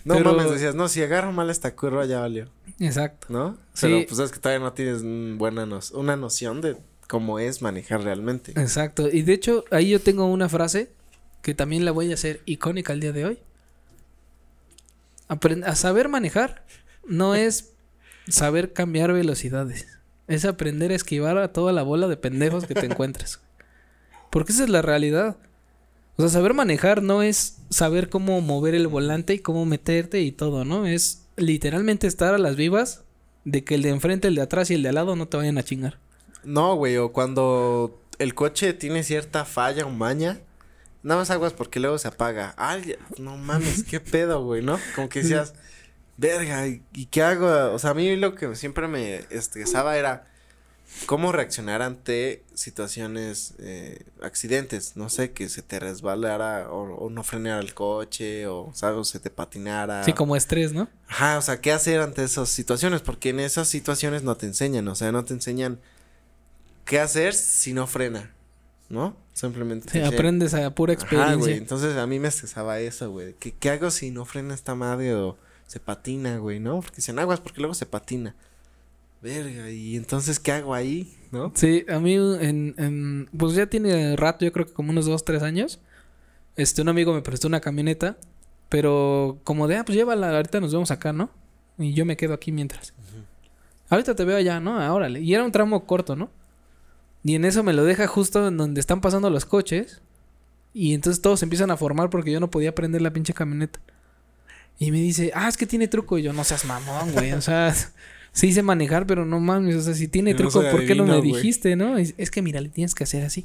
[0.07, 2.49] No Pero- mames, decías, no, si agarro mal esta curva ya valió,
[2.81, 3.27] Exacto.
[3.29, 3.59] ¿no?
[3.75, 3.87] Sí.
[3.87, 5.03] Pero pues es que todavía no tienes
[5.39, 8.53] buena no- una noción de cómo es manejar realmente.
[8.53, 9.09] Exacto.
[9.09, 10.90] Y de hecho, ahí yo tengo una frase
[11.42, 13.38] que también la voy a hacer icónica el día de hoy.
[15.29, 16.64] Apren- a saber manejar
[17.07, 17.73] no es
[18.29, 19.87] saber cambiar velocidades.
[20.29, 23.40] Es aprender a esquivar a toda la bola de pendejos que te encuentres.
[24.31, 25.37] Porque esa es la realidad.
[26.16, 30.33] O sea, saber manejar no es saber cómo mover el volante y cómo meterte y
[30.33, 30.87] todo, ¿no?
[30.87, 33.03] Es literalmente estar a las vivas
[33.45, 35.37] de que el de enfrente, el de atrás y el de al lado no te
[35.37, 35.99] vayan a chingar.
[36.47, 40.41] No, güey, o cuando el coche tiene cierta falla o maña,
[41.03, 42.55] nada más aguas porque luego se apaga.
[42.57, 44.79] Ay, no mames, qué pedo, güey, ¿no?
[44.95, 45.55] Como que decías,
[46.17, 47.75] verga, ¿y, y qué hago?
[47.75, 50.29] O sea, a mí lo que siempre me estresaba era
[51.07, 57.25] cómo reaccionar ante situaciones, eh, accidentes, no sé, que se te resbalara o, o no
[57.25, 58.99] frenara el coche o, ¿sabes?
[58.99, 60.05] O se te patinara.
[60.05, 60.89] Sí, como estrés, ¿no?
[61.09, 63.03] Ajá, o sea, ¿qué hacer ante esas situaciones?
[63.03, 65.81] Porque en esas situaciones no te enseñan, o sea, no te enseñan
[66.87, 68.33] qué hacer si no frena,
[68.88, 69.14] ¿no?
[69.35, 69.90] Simplemente.
[69.90, 71.37] Te aprendes a pura Ajá, experiencia.
[71.37, 71.57] güey.
[71.59, 73.35] Entonces a mí me estresaba eso, güey.
[73.38, 76.81] ¿Qué, ¿Qué hago si no frena esta madre o se patina, güey, no?
[76.81, 78.35] Porque dicen aguas porque luego se patina.
[79.20, 81.51] Verga, y entonces, ¿qué hago ahí, no?
[81.55, 85.25] Sí, a mí en, en- pues ya tiene rato, yo creo que como unos dos,
[85.25, 85.81] tres años.
[86.57, 88.16] Este, un amigo me prestó una camioneta,
[88.68, 91.29] pero como de, ah, pues llévala, ahorita nos vemos acá, ¿no?
[91.79, 92.94] Y yo me quedo aquí mientras.
[93.90, 94.79] Ahorita te veo allá, ¿no?
[94.81, 95.20] Ah, órale.
[95.20, 96.31] Y era un tramo corto, ¿no?
[97.27, 100.01] Y en eso me lo deja justo en donde están pasando los coches.
[100.73, 103.81] Y entonces todos se empiezan a formar porque yo no podía prender la pinche camioneta.
[104.79, 106.19] Y me dice, ah, es que tiene truco.
[106.19, 107.33] Y yo, no seas mamón, güey.
[107.33, 107.75] O sea,
[108.33, 109.75] sí sé manejar, pero no mames.
[109.75, 111.99] O sea, si tiene no truco, ¿por qué no me adivino, dijiste, no?
[111.99, 113.45] Es, es que mira, le tienes que hacer así.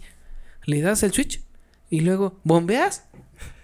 [0.66, 1.42] Le das el switch
[1.90, 3.06] y luego bombeas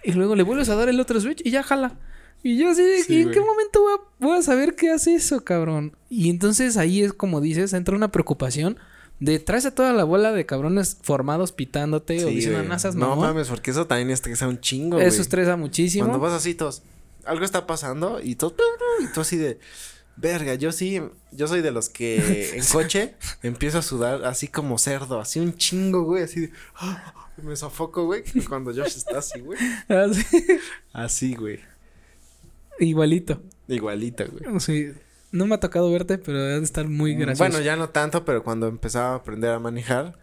[0.02, 1.96] y luego le vuelves a dar el otro switch y ya jala.
[2.42, 4.90] Y yo así de, Sí, ¿y en qué momento voy a, voy a saber qué
[4.90, 5.96] hace eso, cabrón?
[6.10, 8.78] Y entonces ahí es como dices, entra una preocupación
[9.20, 13.26] de traes a toda la bola de cabrones formados pitándote o diciendo nasas, No mamón".
[13.28, 15.08] mames, porque eso también estresa un chingo, güey.
[15.08, 16.04] Eso estresa muchísimo.
[16.06, 16.82] Cuando vas así, todos,
[17.24, 18.54] algo está pasando y todo,
[19.00, 19.58] y tú así de,
[20.16, 21.00] verga, yo sí,
[21.32, 25.56] yo soy de los que en coche empiezo a sudar así como cerdo, así un
[25.56, 26.52] chingo, güey, así de,
[27.42, 29.58] me sofoco, güey, cuando Josh está así, güey.
[29.88, 30.24] Así.
[30.92, 31.60] Así, güey.
[32.80, 33.40] Igualito.
[33.68, 34.60] Igualita, güey.
[34.60, 34.92] Sí.
[35.30, 37.44] No me ha tocado verte, pero debe de estar muy gracioso.
[37.44, 40.18] Mm, Bueno, ya no tanto, pero cuando empezaba a aprender a manejar,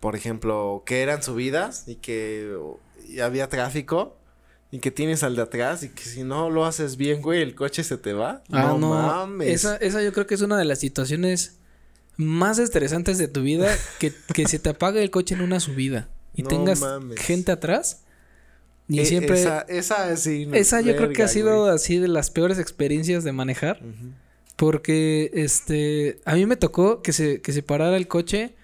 [0.00, 2.56] por ejemplo, que eran subidas y que
[3.08, 4.16] y había tráfico
[4.70, 7.54] y que tienes al de atrás y que si no lo haces bien, güey, el
[7.54, 8.42] coche se te va.
[8.50, 8.90] Ah, no.
[8.90, 9.48] mames.
[9.48, 11.58] Esa, esa yo creo que es una de las situaciones
[12.16, 16.08] más estresantes de tu vida que, que se te apague el coche en una subida
[16.34, 17.18] y No tengas mames.
[17.20, 18.02] gente atrás.
[18.88, 19.40] Y E- siempre.
[19.40, 20.46] Esa, Esa, esa sí.
[20.46, 21.74] no- yo creo que ha sido güey.
[21.74, 23.78] así de las peores experiencias de manejar.
[23.82, 24.12] Ujú.
[24.58, 26.18] Porque este.
[26.24, 28.56] A mí me tocó que se, que se parara el coche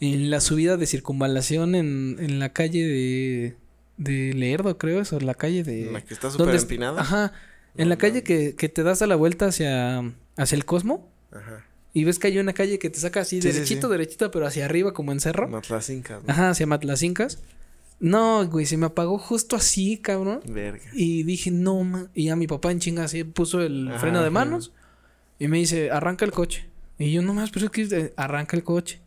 [0.00, 3.56] en la subida de circunvalación en, en la calle de.
[3.98, 5.90] de Lerdo, creo, eso, la calle de.
[5.92, 6.98] La que está ¿Dónde súper empinada.
[7.02, 7.32] Ajá.
[7.76, 9.98] En No la calle que, que te das a la vuelta hacia,
[10.38, 11.10] hacia el Cosmo.
[11.30, 11.66] Ajá.
[11.92, 13.92] Y ves que hay una calle que te saca así Sí, sí, derechito, sí.
[13.92, 15.46] derechito, pero hacia arriba como en cerro.
[15.46, 16.32] Matlacinca, ¿no?
[16.32, 17.38] Ajá, hacia Matlacincas.
[18.00, 20.40] No, güey, se me apagó justo así, cabrón.
[20.46, 20.84] Verga.
[20.94, 22.08] Y dije, no.
[22.14, 24.72] Y ya mi papá en chinga así puso el Ajá, freno de manos.
[25.38, 26.66] Y me dice, arranca el coche.
[26.98, 29.00] Y yo, no más, pero es que arranca el coche.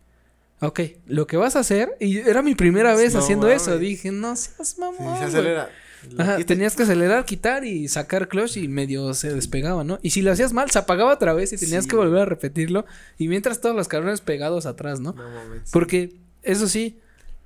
[0.59, 3.77] Ok, lo que vas a hacer, y era mi primera vez No haciendo eso.
[3.77, 4.97] Dije, no seas Sí, mamón.
[4.97, 5.23] se güey".
[5.25, 5.69] acelera.
[6.17, 9.99] Ajá, tenías que acelerar, quitar y sacar clutch y medio se despegaba, ¿no?
[10.03, 12.25] Y si lo hacías mal, se apagaba otra vez y tenías Sí, que volver a
[12.25, 12.85] repetirlo.
[13.17, 15.13] Y mientras todos los cabrones pegados atrás, ¿no?
[15.13, 15.69] No mames.
[15.71, 16.13] Porque,
[16.43, 16.97] eso sí,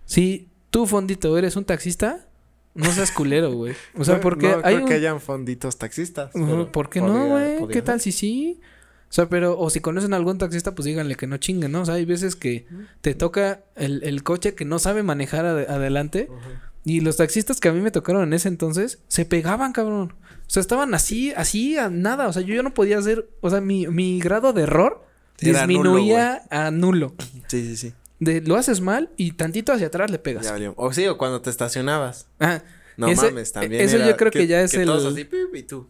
[0.05, 2.27] si tú, Fondito, eres un taxista,
[2.73, 3.73] no seas culero, güey.
[3.97, 4.87] O sea, No- porque no hay creo un...
[4.87, 6.31] que hayan fonditos taxistas.
[6.71, 7.67] ¿Por qué no, güey?
[7.69, 8.59] ¿Qué tal si sí?
[9.09, 11.81] O sea, pero, o si conocen a algún taxista, pues díganle que no chinguen, ¿no?
[11.81, 12.65] O sea, hay veces que
[13.01, 16.29] te toca el, el coche que no sabe manejar ade- adelante.
[16.85, 20.13] Y los taxistas que a mí me tocaron en ese entonces se pegaban, cabrón.
[20.13, 22.27] O sea, estaban así, así a nada.
[22.29, 23.29] O sea, yo ya no podía hacer.
[23.41, 25.05] O sea, mi, mi grado de error
[25.39, 27.13] Era nulo, disminuía a nulo.
[27.47, 27.93] Sí, sí, sí.
[28.21, 30.45] De lo haces mal y tantito hacia atrás le pegas.
[30.45, 30.71] Ya.
[30.77, 32.27] O sí, o cuando te estacionabas.
[32.95, 33.81] No Ese- mames, también.
[33.81, 35.87] eso era yo creo que ya es el- todos así, pip, y tú.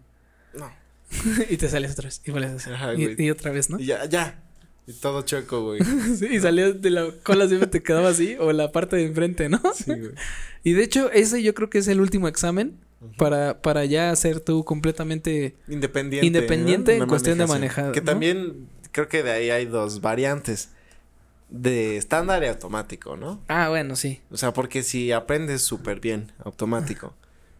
[0.57, 0.71] No.
[1.49, 2.21] y te sales otra vez.
[2.25, 3.79] Y, vuelves a Y- y, otra vez, ¿no?
[3.79, 4.41] Y ya, ya.
[4.87, 5.81] Y todo choco, güey.
[6.17, 9.49] Sí, y salías de la cola siempre te quedaba así o la parte de enfrente,
[9.49, 9.61] ¿no?
[9.75, 10.11] Sí, güey.
[10.63, 12.77] Y de hecho, ese yo creo que es el último examen
[13.17, 15.55] para, para ya ser tú completamente...
[15.67, 16.27] Independiente.
[16.27, 18.05] Independiente en cuestión de manejar, Que ¿no?
[18.05, 20.69] también creo que de ahí hay dos variantes.
[21.51, 23.41] De estándar y automático, ¿no?
[23.47, 24.21] Ah, bueno, sí.
[24.31, 27.13] O sea, porque si aprendes súper bien automático,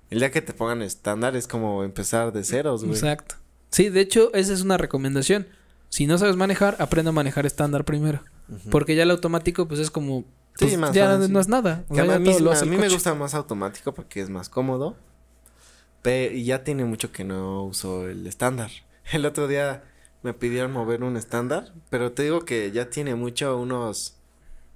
[0.10, 2.96] el día que te pongan estándar es como empezar de ceros, güey.
[2.96, 3.36] Exacto.
[3.70, 5.48] Sí, de hecho, esa es una recomendación.
[5.90, 8.24] Si no sabes manejar, aprende a manejar estándar primero.
[8.70, 10.26] Porque ya el automático, pues es como...
[10.56, 11.32] Sí, pues, más ya fácil.
[11.32, 11.86] no es nada.
[11.88, 14.98] O a mí, lo hace me gusta más automático porque es más cómodo.
[16.02, 18.72] Pero y ya tiene mucho que no uso el estándar.
[19.12, 19.84] El otro día
[20.24, 24.16] me pidieron mover un estándar, pero te digo que ya tiene mucho, unos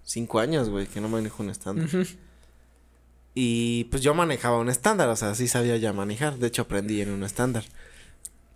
[0.03, 1.87] cinco años, güey, que no manejo un estándar.
[3.33, 6.37] Y pues yo manejaba un estándar, o sea, sí sabía ya manejar.
[6.37, 7.65] De hecho, aprendí en un estándar.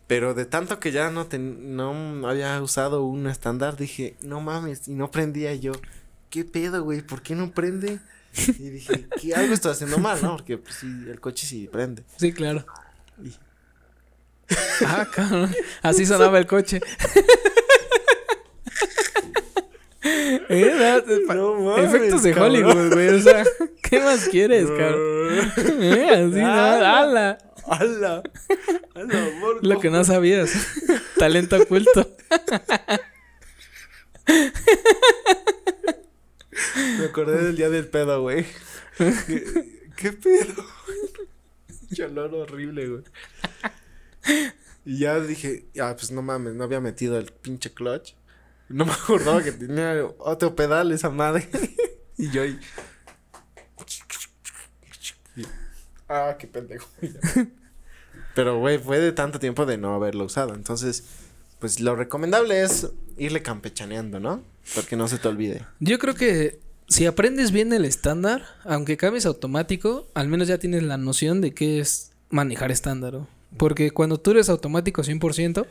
[0.07, 4.87] Pero de tanto que ya no, ten- no había usado un estándar, dije, no mames,
[4.87, 5.73] y no prendía yo.
[6.29, 7.01] ¿Qué pedo, güey?
[7.01, 7.99] ¿Por qué no prende?
[8.57, 10.37] Y dije, ¿qué algo estoy haciendo mal, no?
[10.37, 12.03] Porque pues, sí, el coche sí prende.
[12.17, 12.65] Sí, claro.
[13.23, 13.33] Y-
[14.85, 15.53] Ah, cabrón.
[15.81, 16.81] Así sonaba el coche.
[20.51, 21.03] Eh,
[21.35, 22.51] no, mames, Efectos de cabrón.
[22.55, 23.07] Hollywood, güey.
[23.09, 23.43] O sea,
[23.83, 25.51] ¿qué más quieres, cabrón?
[25.83, 26.99] Eh, así, no, Ala.
[26.99, 27.37] ala.
[27.67, 28.23] ¡Hala!
[28.95, 29.59] ¡Hala, amor!
[29.61, 30.51] Lo que no sabías.
[31.17, 32.15] Talento oculto.
[36.97, 38.45] Me acordé del día del pedo, güey.
[38.97, 39.43] ¿Qué,
[39.95, 40.65] qué pedo?
[42.05, 43.03] Olor horrible, güey.
[44.85, 48.13] Y ya dije, ah, pues no mames, no había metido el pinche clutch.
[48.69, 51.47] No me acordaba que tenía otro pedal esa madre.
[52.17, 52.59] y yo ahí.
[56.07, 56.87] Ah, qué pendejo.
[58.35, 60.55] Pero, güey, fue de tanto tiempo de no haberlo usado.
[60.55, 61.03] Entonces,
[61.59, 64.43] pues lo recomendable es irle campechaneando, ¿no?
[64.75, 65.65] Porque no se te olvide.
[65.79, 70.83] Yo creo que si aprendes bien el estándar, aunque cambies automático, al menos ya tienes
[70.83, 73.13] la noción de qué es manejar estándar.
[73.13, 73.27] ¿no?
[73.57, 75.65] Porque cuando tú eres automático 100%,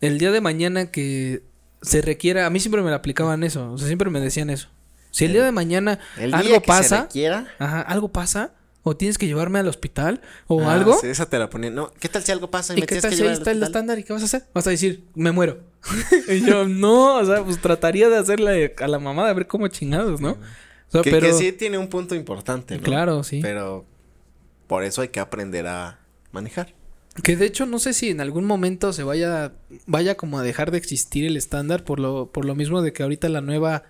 [0.00, 1.42] el día de mañana que
[1.82, 4.68] se requiera, a mí siempre me lo aplicaban eso, o sea, siempre me decían eso.
[5.10, 8.96] Si el día de mañana El algo que pasa, se requiera, ajá, algo pasa, o
[8.96, 11.70] tienes que llevarme al hospital, o Ah, algo, sí, esa te la ponía.
[11.70, 13.50] No, ¿qué tal si algo pasa y, ¿y me qué tal que si ahí está
[13.50, 14.44] el estándar y qué vas a hacer?
[14.54, 15.60] Vas a decir, me muero.
[16.28, 19.68] y yo, no, o sea, pues trataría de hacerle a la mamá de ver cómo
[19.68, 20.32] chingados, ¿no?
[20.32, 20.36] O
[20.88, 21.26] sea, Que, pero...
[21.26, 22.82] que sí tiene un punto importante, ¿no?
[22.82, 23.40] Claro, sí.
[23.42, 23.84] Pero
[24.66, 25.98] por eso hay que aprender a
[26.30, 26.74] manejar.
[27.22, 29.52] Que de hecho no sé si en algún momento se vaya
[29.86, 33.02] vaya como a dejar de existir el estándar por lo por lo mismo de que
[33.02, 33.84] ahorita la nueva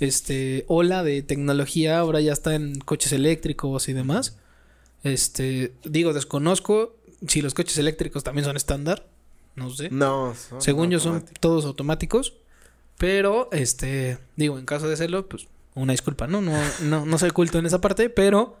[0.00, 4.36] este ola de tecnología ahora ya está en coches eléctricos y demás.
[5.02, 6.96] Este, digo, desconozco
[7.28, 9.06] si los coches eléctricos también son estándar,
[9.54, 9.90] no sé.
[9.90, 12.34] No, son Según yo son todos automáticos,
[12.98, 16.40] pero este, digo, en caso de serlo, pues una disculpa, ¿no?
[16.40, 18.56] No no no soy culto en esa parte, pero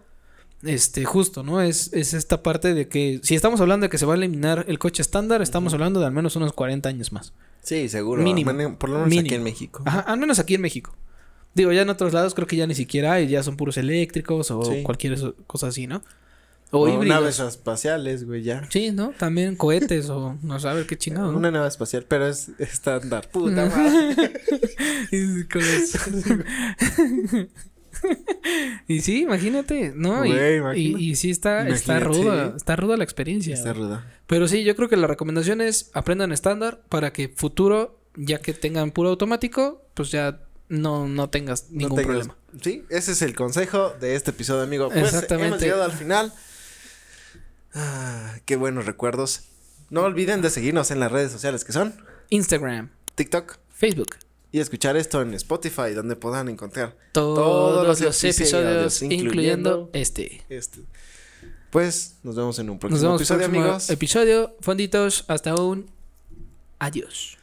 [0.64, 1.60] este, justo, ¿no?
[1.60, 4.64] Es, es esta parte de que si estamos hablando de que se va a eliminar
[4.68, 7.32] el coche estándar, estamos hablando de al menos unos 40 años más.
[7.62, 8.22] Sí, seguro.
[8.22, 8.52] Mínimo.
[8.78, 9.82] Por lo menos aquí en México.
[9.86, 10.94] Ajá, al menos aquí en México.
[11.54, 14.50] Digo, ya en otros lados creo que ya ni siquiera hay, ya son puros eléctricos
[14.50, 14.82] o Sí.
[14.82, 16.02] cualquier cosa así, ¿no?
[16.72, 17.06] O, O híbridos.
[17.20, 18.68] naves espaciales, güey, ya.
[18.70, 19.12] Sí, ¿no?
[19.16, 21.38] También cohetes o no ver qué chingado, ¿no?
[21.38, 23.28] Una nave espacial, pero es estándar.
[23.32, 24.32] Puta madre.
[28.88, 30.24] Y sí, imagínate, ¿no?
[30.26, 33.54] Y- sí está, está ruda, está ruda la experiencia.
[33.54, 34.06] Está ruda.
[34.26, 38.52] Pero sí, yo creo que la recomendación es aprendan estándar para que futuro, ya que
[38.52, 42.36] tengan puro automático, pues ya no, no tengas No ningún tengas- problema.
[42.62, 44.88] Sí, ese es el consejo de este episodio, amigo.
[44.90, 45.48] Pues Exactamente.
[45.48, 46.32] hemos llegado al final.
[47.74, 49.44] Ah, qué buenos recuerdos.
[49.90, 51.94] No olviden de seguirnos en las redes sociales que son
[52.30, 54.16] Instagram, TikTok Facebook,
[54.54, 59.90] y escuchar esto en Spotify, donde puedan encontrar todos, los los episodios, episodios, incluyendo, incluyendo
[59.92, 60.42] este.
[60.48, 60.78] este.
[61.70, 63.90] Pues nos vemos en un próximo Nos vemos episodio, próximo amigos.
[63.90, 65.90] episodio, fonditos, hasta un
[66.78, 67.36] adiós.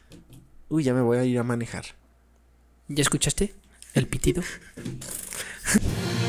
[0.70, 1.84] Uy, ya me voy a ir a manejar.
[2.88, 3.54] ¿Ya escuchaste
[3.94, 4.42] el pitido?